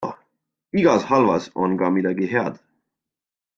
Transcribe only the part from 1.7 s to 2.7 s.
ka midagi head.